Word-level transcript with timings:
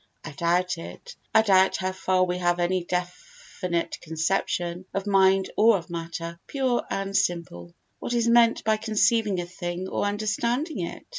I 0.25 0.31
doubt 0.31 0.79
it. 0.79 1.15
I 1.31 1.43
doubt 1.43 1.77
how 1.77 1.91
far 1.91 2.23
we 2.23 2.39
have 2.39 2.59
any 2.59 2.83
definite 2.83 3.99
conception 4.01 4.85
of 4.95 5.05
mind 5.05 5.51
or 5.55 5.77
of 5.77 5.91
matter, 5.91 6.39
pure 6.47 6.83
and 6.89 7.15
simple. 7.15 7.75
What 7.99 8.13
is 8.15 8.27
meant 8.27 8.63
by 8.63 8.77
conceiving 8.77 9.39
a 9.39 9.45
thing 9.45 9.87
or 9.87 10.05
understanding 10.05 10.79
it? 10.79 11.05